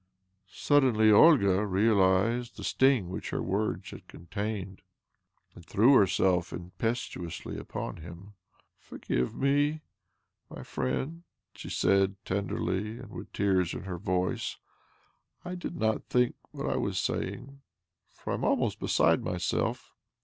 [0.49, 4.81] Suddenly Olga realized the sting which her words had contained,
[5.53, 8.33] and threw herself im petuously upon him."
[8.79, 9.81] Forgive me,
[10.49, 11.21] my friend,"
[11.53, 14.57] she said ten derly and with tears in her voice."
[15.45, 17.61] I did not think what I was saying,
[18.11, 19.93] for I am almost beside myself.